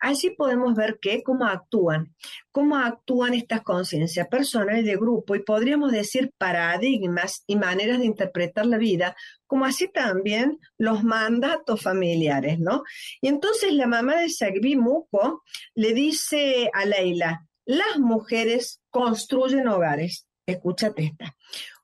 [0.00, 2.14] Así podemos ver que cómo actúan,
[2.50, 8.64] cómo actúan estas conciencias personales de grupo y podríamos decir paradigmas y maneras de interpretar
[8.64, 9.14] la vida
[9.52, 12.84] como así también los mandatos familiares, ¿no?
[13.20, 15.42] Y entonces la mamá de Sagbi Muko
[15.74, 20.26] le dice a Leila, las mujeres construyen hogares.
[20.46, 21.36] Escúchate esta.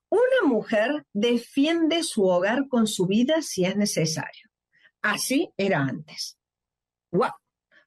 [0.09, 4.49] Una mujer defiende su hogar con su vida si es necesario.
[5.03, 6.39] Así era antes.
[7.11, 7.33] Wow.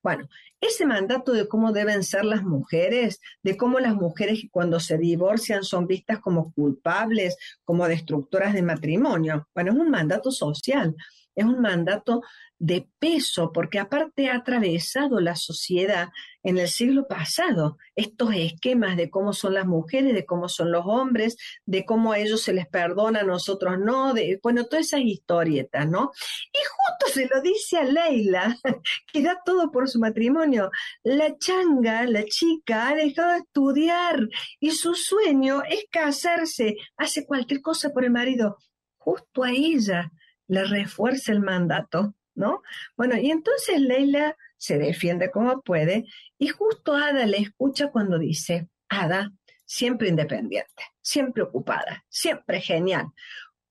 [0.03, 0.29] Bueno,
[0.61, 5.63] ese mandato de cómo deben ser las mujeres, de cómo las mujeres cuando se divorcian
[5.63, 9.47] son vistas como culpables, como destructoras de matrimonio.
[9.55, 10.95] Bueno, es un mandato social,
[11.35, 12.21] es un mandato
[12.59, 16.09] de peso, porque aparte ha atravesado la sociedad
[16.43, 20.83] en el siglo pasado estos esquemas de cómo son las mujeres, de cómo son los
[20.85, 25.01] hombres, de cómo a ellos se les perdona, a nosotros no, de, bueno, todas esas
[25.01, 26.11] historietas, ¿no?
[26.53, 28.55] Y justo se lo dice a Leila,
[29.11, 30.69] que da todo por su matrimonio.
[31.03, 34.29] La changa, la chica, ha dejado de estudiar
[34.59, 38.57] y su sueño es casarse, hace cualquier cosa por el marido.
[38.97, 40.11] Justo a ella
[40.51, 42.61] le refuerza el mandato ¿no?
[42.95, 46.05] Bueno, y entonces Leila se defiende como puede
[46.37, 49.31] y justo Ada le escucha cuando dice, Ada,
[49.65, 53.07] siempre independiente, siempre ocupada, siempre genial,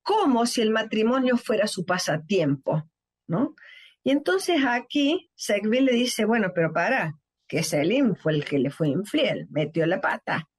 [0.01, 2.89] como si el matrimonio fuera su pasatiempo,
[3.27, 3.55] ¿no?
[4.03, 8.71] Y entonces aquí Segville le dice, bueno, pero para, que Selim fue el que le
[8.71, 10.49] fue infiel, metió la pata.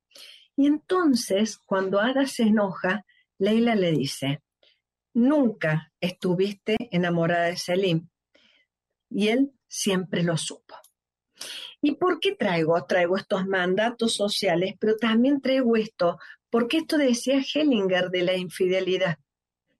[0.54, 3.04] Y entonces, cuando Ada se enoja,
[3.38, 4.42] Leila le dice,
[5.14, 8.08] nunca estuviste enamorada de Selim.
[9.10, 10.76] Y él siempre lo supo.
[11.80, 12.84] ¿Y por qué traigo?
[12.86, 16.18] Traigo estos mandatos sociales, pero también traigo esto,
[16.50, 19.18] porque esto decía Hellinger de la infidelidad.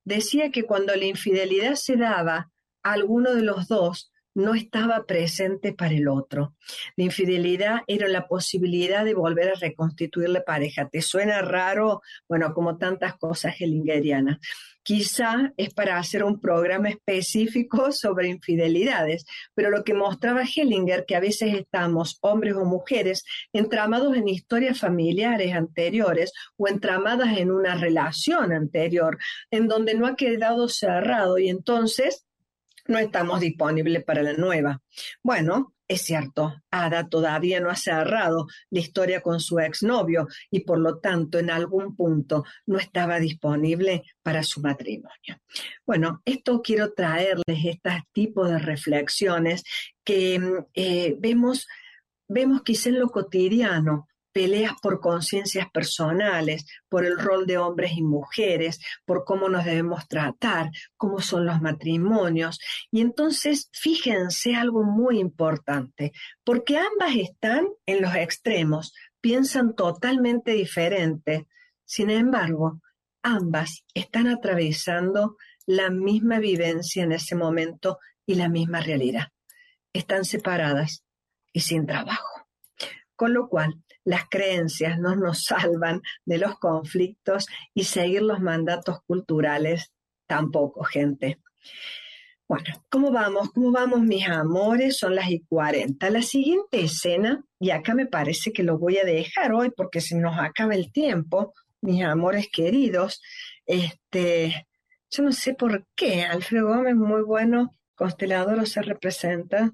[0.05, 2.51] Decía que cuando la infidelidad se daba
[2.83, 6.55] alguno de los dos, no estaba presente para el otro.
[6.97, 10.89] La infidelidad era la posibilidad de volver a reconstituir la pareja.
[10.89, 12.03] ¿Te suena raro?
[12.29, 14.39] Bueno, como tantas cosas hellingerianas.
[14.85, 19.25] Quizá es para hacer un programa específico sobre infidelidades,
[19.55, 24.81] pero lo que mostraba Hellinger, que a veces estamos, hombres o mujeres, entramados en historias
[24.81, 29.19] familiares anteriores o entramadas en una relación anterior,
[29.53, 32.27] en donde no ha quedado cerrado y entonces
[32.87, 34.81] no estamos disponibles para la nueva.
[35.23, 40.79] Bueno, es cierto, Ada todavía no ha cerrado la historia con su exnovio y por
[40.79, 45.39] lo tanto en algún punto no estaba disponible para su matrimonio.
[45.85, 49.65] Bueno, esto quiero traerles este tipo de reflexiones
[50.03, 50.41] que
[50.75, 51.69] eh, vemos,
[52.27, 58.03] vemos quizá en lo cotidiano, peleas por conciencias personales, por el rol de hombres y
[58.03, 62.59] mujeres, por cómo nos debemos tratar, cómo son los matrimonios.
[62.91, 66.13] Y entonces, fíjense algo muy importante,
[66.45, 71.47] porque ambas están en los extremos, piensan totalmente diferente.
[71.85, 72.81] Sin embargo,
[73.23, 79.29] ambas están atravesando la misma vivencia en ese momento y la misma realidad.
[79.93, 81.05] Están separadas
[81.53, 82.49] y sin trabajo.
[83.15, 89.01] Con lo cual, las creencias no nos salvan de los conflictos y seguir los mandatos
[89.07, 89.93] culturales
[90.27, 91.39] tampoco, gente.
[92.49, 93.51] Bueno, ¿cómo vamos?
[93.53, 94.99] ¿Cómo vamos, mis amores?
[94.99, 96.11] Son las y 40.
[96.11, 100.17] La siguiente escena, y acá me parece que lo voy a dejar hoy porque se
[100.17, 103.23] nos acaba el tiempo, mis amores queridos.
[103.65, 104.67] Este,
[105.11, 109.73] yo no sé por qué, Alfredo Gómez, muy bueno, constelador o se representa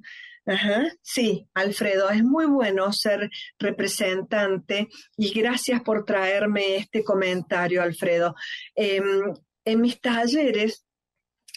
[0.49, 4.88] Ajá, sí, Alfredo, es muy bueno ser representante
[5.18, 8.34] y gracias por traerme este comentario, Alfredo.
[8.74, 9.34] Em,
[9.66, 10.86] en mis talleres,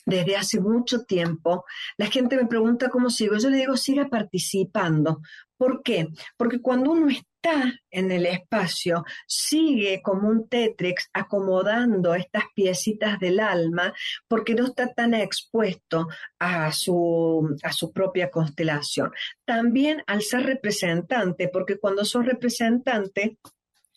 [0.05, 1.63] desde hace mucho tiempo,
[1.95, 3.37] la gente me pregunta cómo sigo.
[3.37, 5.21] Yo le digo, siga participando.
[5.61, 6.07] ¿Por qué?
[6.37, 13.39] Porque cuando uno está en el espacio, sigue como un Tetrix acomodando estas piecitas del
[13.39, 13.93] alma
[14.27, 16.07] porque no está tan expuesto
[16.39, 19.11] a su, a su propia constelación.
[19.45, 23.37] También al ser representante, porque cuando sos representante,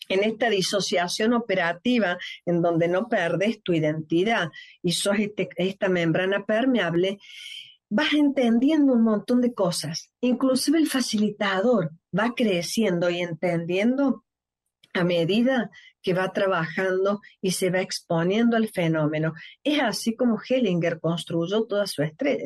[0.07, 4.49] en esta disociación operativa en donde no perdes tu identidad
[4.83, 7.17] y sos este, esta membrana permeable,
[7.89, 10.11] vas entendiendo un montón de cosas.
[10.21, 14.23] Inclusive el facilitador va creciendo y entendiendo
[14.93, 15.69] a medida
[16.01, 19.33] que va trabajando y se va exponiendo al fenómeno.
[19.63, 22.03] Es así como Hellinger construyó toda su,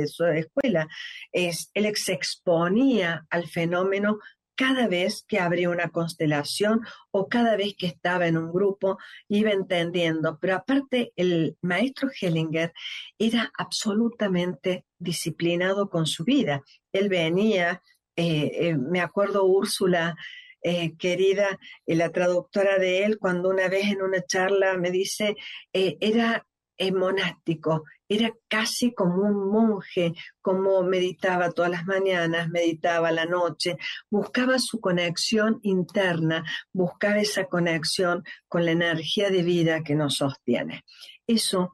[0.08, 0.88] su escuela.
[1.32, 4.20] Es, él se exponía al fenómeno
[4.60, 6.82] cada vez que abría una constelación
[7.12, 8.98] o cada vez que estaba en un grupo,
[9.30, 10.38] iba entendiendo.
[10.42, 12.74] Pero aparte, el maestro Hellinger
[13.18, 16.62] era absolutamente disciplinado con su vida.
[16.92, 17.82] Él venía,
[18.18, 20.18] eh, eh, me acuerdo Úrsula,
[20.62, 25.38] eh, querida, la traductora de él, cuando una vez en una charla me dice,
[25.72, 26.46] era
[26.94, 33.78] monástico, era casi como un monje, como meditaba todas las mañanas, meditaba la noche,
[34.10, 36.44] buscaba su conexión interna,
[36.74, 40.84] buscaba esa conexión con la energía de vida que nos sostiene.
[41.28, 41.74] Eso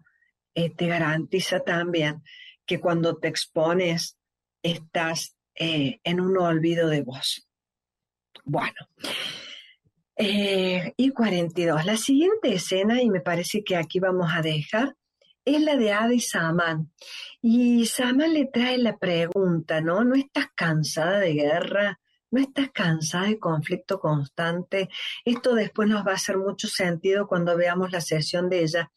[0.53, 2.21] eh, te garantiza también
[2.65, 4.17] que cuando te expones
[4.61, 7.47] estás eh, en un olvido de vos.
[8.43, 8.75] Bueno,
[10.17, 11.85] eh, y 42.
[11.85, 14.95] La siguiente escena, y me parece que aquí vamos a dejar,
[15.45, 16.91] es la de Ada y Saman.
[17.41, 20.03] Y Saman le trae la pregunta, ¿no?
[20.03, 21.99] ¿No estás cansada de guerra?
[22.31, 24.89] ¿No estás cansada de conflicto constante?
[25.23, 28.91] Esto después nos va a hacer mucho sentido cuando veamos la sesión de ella.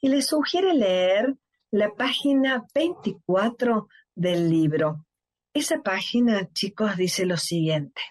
[0.00, 1.34] Y le sugiere leer
[1.70, 5.06] la página 24 del libro.
[5.54, 8.02] Esa página, chicos, dice lo siguiente.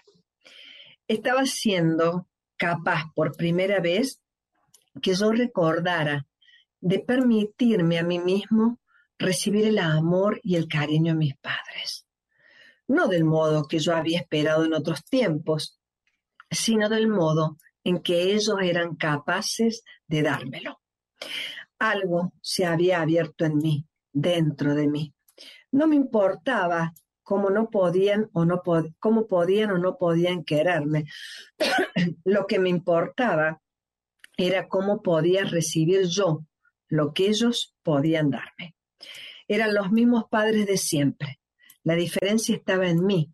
[1.06, 4.20] Estaba siendo capaz por primera vez
[5.00, 6.26] que yo recordara
[6.86, 8.78] de permitirme a mí mismo
[9.18, 12.06] recibir el amor y el cariño de mis padres.
[12.86, 15.80] No del modo que yo había esperado en otros tiempos,
[16.48, 20.80] sino del modo en que ellos eran capaces de dármelo.
[21.80, 25.12] Algo se había abierto en mí, dentro de mí.
[25.72, 28.62] No me importaba cómo no podían o no
[29.00, 31.06] cómo podían o no podían quererme.
[32.24, 33.60] Lo que me importaba
[34.36, 36.46] era cómo podía recibir yo
[36.88, 38.74] lo que ellos podían darme.
[39.48, 41.40] Eran los mismos padres de siempre.
[41.84, 43.32] La diferencia estaba en mí.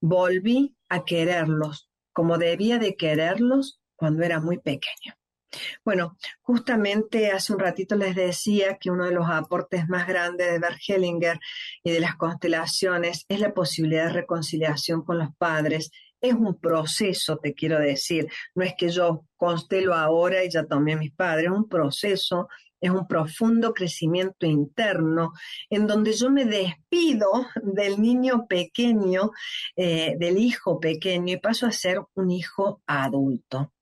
[0.00, 5.14] Volví a quererlos como debía de quererlos cuando era muy pequeño.
[5.84, 10.58] Bueno, justamente hace un ratito les decía que uno de los aportes más grandes de
[10.58, 11.40] Bert Hellinger
[11.82, 17.38] y de las constelaciones es la posibilidad de reconciliación con los padres es un proceso,
[17.38, 18.28] te quiero decir.
[18.54, 22.48] No es que yo constelo ahora y ya tomé a mis padres, es un proceso,
[22.80, 25.32] es un profundo crecimiento interno
[25.68, 29.30] en donde yo me despido del niño pequeño,
[29.76, 33.72] eh, del hijo pequeño y paso a ser un hijo adulto.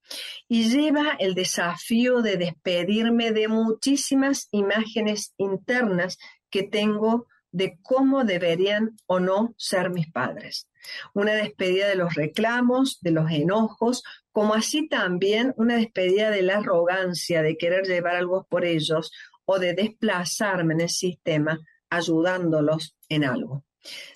[0.47, 6.17] Y lleva el desafío de despedirme de muchísimas imágenes internas
[6.49, 10.68] que tengo de cómo deberían o no ser mis padres.
[11.13, 16.57] Una despedida de los reclamos, de los enojos, como así también una despedida de la
[16.57, 19.11] arrogancia de querer llevar algo por ellos
[19.45, 21.59] o de desplazarme en el sistema
[21.89, 23.65] ayudándolos en algo.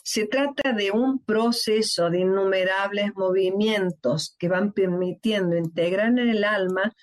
[0.04, 6.94] Se trata de un proceso de innumerables movimientos que van permitiendo integrar en el alma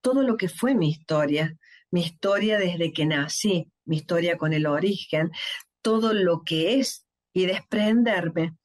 [0.00, 1.56] todo lo que fue mi historia,
[1.90, 5.30] mi historia desde que nací, mi historia con el origen,
[5.80, 8.57] todo lo que es y desprenderme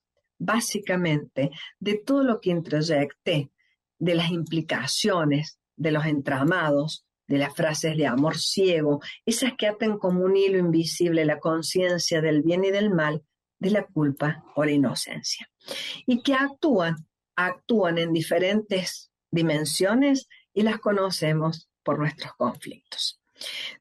[0.44, 3.52] básicamente de todo lo que introyecté,
[4.00, 9.98] de las implicaciones, de los entramados, de las frases de amor ciego, esas que atan
[9.98, 13.24] como un hilo invisible la conciencia del bien y del mal,
[13.60, 15.50] de la culpa o la inocencia,
[16.06, 23.22] y que actúan, actúan en diferentes dimensiones y las conocemos por nuestros conflictos.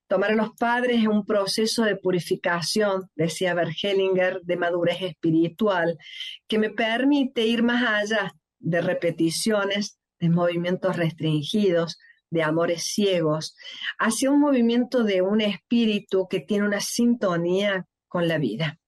[0.06, 5.98] Tomar a los padres es un proceso de purificación, decía Bergelinger, de madurez espiritual,
[6.46, 11.98] que me permite ir más allá de repeticiones, de movimientos restringidos,
[12.30, 13.56] de amores ciegos,
[13.98, 18.78] hacia un movimiento de un espíritu que tiene una sintonía con la vida.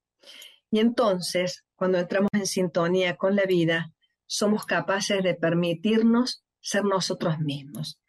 [0.70, 3.92] Y entonces, cuando entramos en sintonía con la vida,
[4.26, 8.00] somos capaces de permitirnos ser nosotros mismos,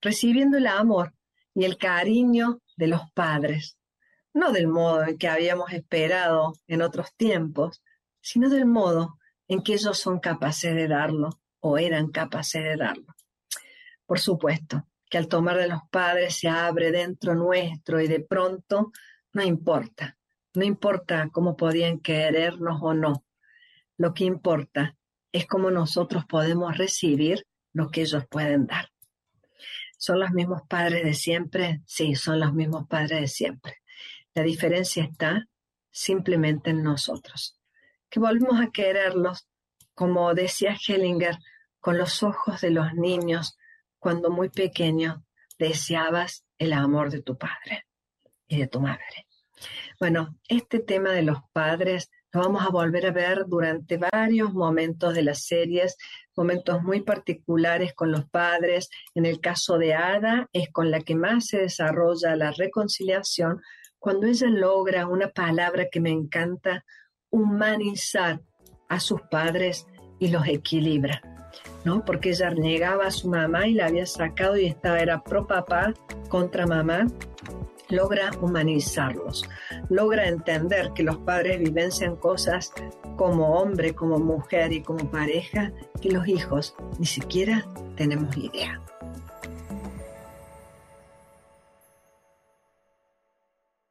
[0.00, 1.12] recibiendo el amor
[1.54, 3.76] y el cariño de los padres,
[4.32, 7.82] no del modo en que habíamos esperado en otros tiempos,
[8.20, 11.30] sino del modo en que ellos son capaces de darlo
[11.60, 13.14] o eran capaces de darlo.
[14.06, 18.92] Por supuesto que al tomar de los padres se abre dentro nuestro y de pronto
[19.32, 20.16] no importa,
[20.54, 23.24] no importa cómo podían querernos o no,
[23.96, 24.96] lo que importa
[25.32, 28.88] es cómo nosotros podemos recibir lo que ellos pueden dar.
[30.02, 31.82] ¿Son los mismos padres de siempre?
[31.84, 33.82] Sí, son los mismos padres de siempre.
[34.32, 35.46] La diferencia está
[35.90, 37.60] simplemente en nosotros,
[38.08, 39.46] que volvemos a quererlos,
[39.92, 41.36] como decía Hellinger,
[41.80, 43.58] con los ojos de los niños
[43.98, 45.22] cuando muy pequeño
[45.58, 47.84] deseabas el amor de tu padre
[48.48, 49.26] y de tu madre.
[49.98, 55.14] Bueno, este tema de los padres lo vamos a volver a ver durante varios momentos
[55.14, 55.96] de las series,
[56.36, 58.88] momentos muy particulares con los padres.
[59.14, 63.60] En el caso de Ada, es con la que más se desarrolla la reconciliación,
[63.98, 66.84] cuando ella logra una palabra que me encanta,
[67.30, 68.40] humanizar
[68.88, 69.86] a sus padres
[70.18, 71.22] y los equilibra.
[71.84, 72.04] ¿no?
[72.04, 75.92] Porque ella negaba a su mamá y la había sacado y estaba era pro papá
[76.28, 77.06] contra mamá
[77.90, 79.48] logra humanizarlos,
[79.88, 82.72] logra entender que los padres vivencian cosas
[83.16, 87.66] como hombre, como mujer y como pareja que los hijos ni siquiera
[87.96, 88.80] tenemos idea.